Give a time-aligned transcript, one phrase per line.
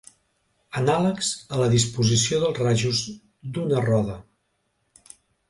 [0.79, 3.03] Anàlegs a la disposició dels rajos
[3.59, 4.19] d'una roda.